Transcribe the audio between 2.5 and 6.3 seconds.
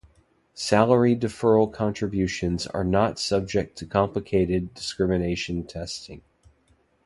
are not subject to complicated discrimination testing.